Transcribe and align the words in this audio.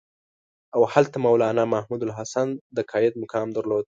او 0.75 0.81
هلته 0.93 1.17
مولنا 1.25 1.63
محمودالحسن 1.73 2.47
د 2.75 2.77
قاید 2.91 3.13
مقام 3.23 3.47
درلود. 3.57 3.79